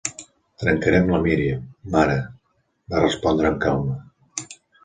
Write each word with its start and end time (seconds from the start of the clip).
"Trencaré 0.63 1.01
amb 1.01 1.13
la 1.15 1.19
Míriam, 1.27 1.61
mare", 1.97 2.17
va 2.95 3.05
respondre 3.07 3.51
amb 3.53 3.63
calma. 3.67 4.01